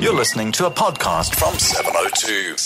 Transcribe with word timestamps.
You're 0.00 0.14
listening 0.14 0.52
to 0.52 0.66
a 0.66 0.70
podcast 0.70 1.34
from 1.34 1.58
702. 1.58 2.56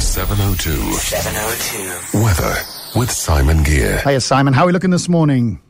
702 0.00 0.70
702. 0.94 2.18
Weather 2.22 2.54
with 2.96 3.10
Simon 3.10 3.62
Gear. 3.62 4.00
Hiya, 4.00 4.22
Simon. 4.22 4.54
How 4.54 4.62
are 4.62 4.66
we 4.68 4.72
looking 4.72 4.90
this 4.90 5.06
morning? 5.06 5.60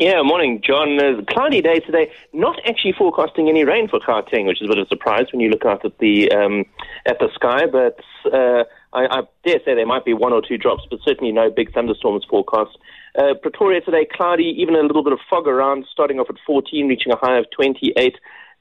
Yeah, 0.00 0.22
morning, 0.22 0.60
John. 0.64 0.98
Uh, 0.98 1.22
cloudy 1.32 1.62
day 1.62 1.78
today. 1.78 2.10
Not 2.32 2.58
actually 2.66 2.92
forecasting 2.92 3.48
any 3.48 3.64
rain 3.64 3.86
for 3.86 4.00
Gauteng, 4.00 4.46
which 4.46 4.60
is 4.60 4.66
a 4.66 4.68
bit 4.68 4.78
of 4.78 4.86
a 4.86 4.88
surprise 4.88 5.26
when 5.32 5.40
you 5.40 5.48
look 5.48 5.64
out 5.64 5.84
at 5.84 5.98
the 5.98 6.32
um, 6.32 6.64
at 7.06 7.20
the 7.20 7.28
sky. 7.34 7.66
But 7.66 8.00
uh, 8.26 8.64
I, 8.92 9.18
I 9.18 9.22
dare 9.44 9.60
say 9.64 9.76
there 9.76 9.86
might 9.86 10.04
be 10.04 10.12
one 10.12 10.32
or 10.32 10.42
two 10.42 10.58
drops, 10.58 10.82
but 10.90 10.98
certainly 11.04 11.30
no 11.32 11.50
big 11.50 11.72
thunderstorms 11.72 12.24
forecast. 12.28 12.78
Uh, 13.16 13.34
Pretoria 13.40 13.80
today, 13.80 14.06
cloudy, 14.10 14.54
even 14.58 14.74
a 14.74 14.80
little 14.80 15.04
bit 15.04 15.12
of 15.12 15.20
fog 15.30 15.46
around, 15.46 15.86
starting 15.92 16.18
off 16.18 16.30
at 16.30 16.36
14, 16.44 16.88
reaching 16.88 17.12
a 17.12 17.16
high 17.16 17.38
of 17.38 17.46
28. 17.54 18.16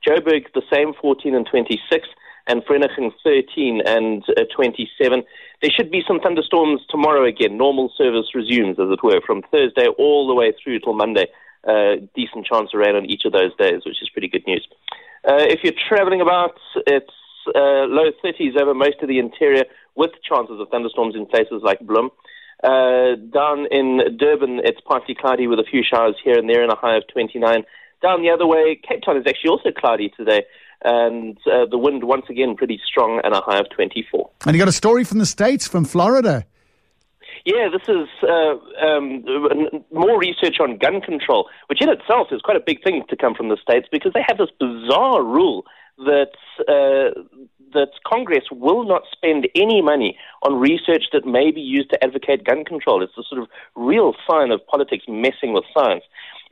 Joburg, 0.08 0.46
the 0.54 0.64
same, 0.72 0.94
14 1.00 1.36
and 1.36 1.48
26 1.50 2.08
and 2.48 2.64
Vereeniging 2.66 3.12
13 3.24 3.82
and 3.86 4.24
uh, 4.30 4.44
27. 4.56 5.24
There 5.62 5.72
should 5.72 5.92
be 5.92 6.04
some 6.08 6.20
thunderstorms 6.20 6.82
tomorrow 6.90 7.26
again. 7.26 7.58
Normal 7.58 7.92
service 7.98 8.34
resumes, 8.34 8.80
as 8.80 8.90
it 8.90 9.04
were, 9.04 9.22
from 9.26 9.44
Thursday 9.52 9.88
all 9.98 10.28
the 10.28 10.34
way 10.34 10.54
through 10.62 10.80
till 10.80 10.94
Monday. 10.94 11.28
Uh, 11.68 12.08
decent 12.16 12.46
chance 12.46 12.72
of 12.74 12.80
rain 12.80 12.96
on 12.96 13.06
each 13.06 13.24
of 13.26 13.32
those 13.32 13.56
days, 13.58 13.84
which 13.86 14.02
is 14.02 14.10
pretty 14.10 14.28
good 14.28 14.46
news. 14.48 14.68
Uh, 15.24 15.38
if 15.38 15.60
you're 15.64 15.74
traveling 15.88 16.20
about, 16.20 16.58
it's 16.88 17.14
uh, 17.56 17.86
low 17.86 18.10
30s 18.24 18.60
over 18.60 18.74
most 18.74 18.98
of 19.02 19.08
the 19.08 19.20
interior 19.20 19.66
with 19.96 20.12
chances 20.28 20.60
of 20.60 20.68
thunderstorms 20.70 21.16
in 21.16 21.28
places 21.28 21.62
like 21.64 21.80
Bloem. 21.82 22.10
Uh, 22.64 23.16
down 23.32 23.68
in 23.72 24.18
Durban, 24.18 24.62
it's 24.64 24.82
partly 24.82 25.16
cloudy 25.16 25.48
with 25.48 25.60
a 25.60 25.64
few 25.70 25.84
showers 25.84 26.16
here 26.24 26.38
and 26.38 26.50
there 26.50 26.64
and 26.64 26.72
a 26.72 26.76
high 26.76 26.98
of 26.98 27.04
29. 27.14 27.64
Down 28.02 28.22
the 28.22 28.30
other 28.30 28.48
way, 28.48 28.80
Cape 28.88 29.04
Town 29.06 29.18
is 29.18 29.24
actually 29.28 29.50
also 29.50 29.72
cloudy 29.72 30.12
today 30.18 30.44
and 30.84 31.38
uh, 31.46 31.66
the 31.70 31.78
wind 31.78 32.04
once 32.04 32.26
again 32.30 32.56
pretty 32.56 32.80
strong 32.86 33.22
and 33.24 33.34
a 33.34 33.42
high 33.42 33.60
of 33.60 33.70
24. 33.70 34.30
And 34.46 34.56
you 34.56 34.60
got 34.60 34.68
a 34.68 34.72
story 34.72 35.04
from 35.04 35.20
the 35.20 35.26
States, 35.26 35.68
from 35.68 35.86
Florida. 35.86 36.46
Yeah, 37.46 37.70
this 37.72 37.88
is 37.88 38.08
uh, 38.24 38.86
um, 38.86 39.24
more 39.92 40.20
research 40.20 40.58
on 40.60 40.78
gun 40.78 41.02
control, 41.02 41.50
which 41.68 41.82
in 41.82 41.90
itself 41.90 42.28
is 42.32 42.42
quite 42.42 42.58
a 42.58 42.64
big 42.66 42.84
thing 42.84 43.04
to 43.10 43.16
come 43.16 43.34
from 43.34 43.50
the 43.50 43.58
States 43.62 43.88
because 43.92 44.14
they 44.14 44.24
have 44.28 44.38
this 44.38 44.50
bizarre 44.60 45.24
rule 45.24 45.66
that 45.98 46.34
uh, 46.68 47.22
that 47.74 47.90
Congress 48.06 48.44
will 48.52 48.86
not 48.86 49.04
spend 49.12 49.48
any 49.56 49.82
money 49.82 50.18
on 50.44 50.60
research 50.60 51.06
that 51.14 51.26
may 51.26 51.52
be 51.52 51.62
used 51.62 51.90
to 51.90 52.04
advocate 52.04 52.44
gun 52.44 52.66
control. 52.66 53.02
It's 53.02 53.18
a 53.18 53.24
sort 53.24 53.42
of 53.42 53.48
real 53.76 54.14
sign 54.30 54.52
of 54.52 54.66
politics 54.68 55.06
messing 55.08 55.54
with 55.54 55.64
science. 55.74 56.04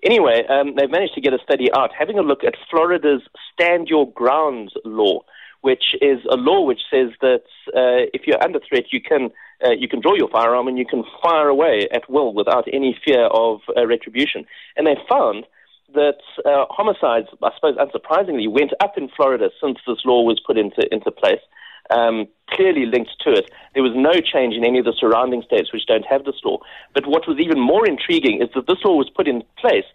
Anyway, 0.04 0.46
um, 0.48 0.76
they've 0.76 0.90
managed 0.90 1.14
to 1.16 1.22
get 1.22 1.34
a 1.34 1.40
study 1.44 1.70
out 1.76 1.92
having 1.98 2.18
a 2.18 2.22
look 2.22 2.44
at 2.44 2.56
Florida's 2.70 3.22
Stand 3.54 3.88
Your 3.88 4.12
Ground 4.12 4.72
law, 4.86 5.22
which 5.62 5.96
is 6.02 6.20
a 6.32 6.36
law 6.36 6.64
which 6.66 6.82
says 6.90 7.10
that 7.22 7.44
uh, 7.76 8.08
if 8.14 8.26
you're 8.26 8.42
under 8.42 8.60
threat, 8.68 8.86
you 8.92 9.02
can 9.02 9.30
uh, 9.66 9.72
you 9.72 9.90
can 9.90 10.00
draw 10.00 10.16
your 10.16 10.30
firearm 10.30 10.70
and 10.70 10.78
you 10.78 10.86
can 10.86 11.04
fire 11.22 11.50
away 11.50 11.88
at 11.94 12.10
will 12.10 12.34
without 12.34 12.66
any 12.72 12.98
fear 13.06 13.26
of 13.26 13.60
uh, 13.76 13.86
retribution. 13.86 14.46
And 14.78 14.88
they 14.88 14.96
found 15.10 15.46
that 15.94 16.22
uh, 16.46 16.66
homicides, 16.70 17.28
I 17.44 17.50
suppose 17.56 17.76
unsurprisingly, 17.76 18.50
went 18.50 18.72
up 18.80 18.94
in 18.98 19.10
Florida 19.10 19.50
since 19.62 19.80
this 19.86 19.98
law 20.06 20.24
was 20.24 20.40
put 20.46 20.58
into 20.58 20.88
into 20.94 21.12
place 21.12 21.42
um, 21.90 22.28
clearly 22.50 22.86
linked 22.86 23.12
to 23.22 23.32
it. 23.32 23.52
There 23.74 23.84
was 23.84 23.94
no 23.96 24.14
change 24.20 24.56
in 24.56 24.64
any 24.64 24.80
of 24.80 24.86
the 24.86 24.94
surrounding 25.00 25.44
states 25.44 25.72
which 25.72 25.86
don't 25.86 26.06
have 26.06 26.26
this 26.26 26.36
law. 26.44 26.60
But 26.94 27.08
what 27.08 27.28
was 27.28 27.38
even 27.40 27.60
more 27.60 27.88
intriguing 27.88 28.42
is 28.42 28.50
that 28.56 28.68
this 28.68 28.84
law 28.84 28.96
was 28.96 29.10
put 29.10 29.28
in 29.28 29.44
place 29.58 29.86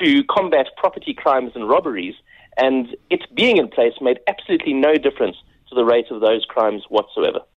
to 0.00 0.24
combat 0.24 0.66
property 0.76 1.14
crimes 1.14 1.52
and 1.54 1.68
robberies, 1.68 2.14
and 2.56 2.96
it 3.10 3.22
being 3.34 3.56
in 3.56 3.68
place 3.68 3.94
made 4.00 4.20
absolutely 4.26 4.72
no 4.72 4.94
difference 4.94 5.36
to 5.68 5.74
the 5.74 5.84
rate 5.84 6.10
of 6.10 6.20
those 6.20 6.44
crimes 6.44 6.84
whatsoever. 6.88 7.40